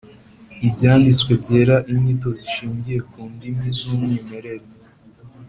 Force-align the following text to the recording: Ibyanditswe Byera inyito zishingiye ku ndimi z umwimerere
Ibyanditswe 0.67 1.31
Byera 1.41 1.75
inyito 1.91 2.29
zishingiye 2.37 2.99
ku 3.09 3.19
ndimi 3.33 3.67
z 3.77 3.79
umwimerere 3.93 4.67